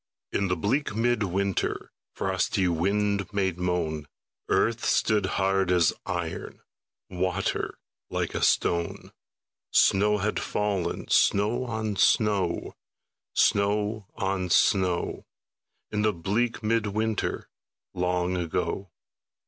In 0.31 0.47
the 0.47 0.55
bleak 0.55 0.95
mid 0.95 1.21
winter 1.21 1.91
Frosty 2.15 2.67
wind 2.67 3.31
made 3.31 3.59
moan, 3.59 4.07
Earth 4.49 4.83
stood 4.83 5.27
hard 5.37 5.71
as 5.71 5.93
iron, 6.07 6.61
Water 7.11 7.77
like 8.09 8.33
a 8.33 8.41
stone; 8.41 9.11
Snow 9.69 10.17
had 10.17 10.39
fallen, 10.39 11.07
snow 11.09 11.65
on 11.65 11.97
snow, 11.97 12.73
Snow 13.35 14.07
on 14.15 14.49
snow, 14.49 15.27
In 15.91 16.01
the 16.01 16.13
bleak 16.13 16.63
mid 16.63 16.87
winter 16.87 17.47
Long 17.93 18.35
ago. 18.37 18.89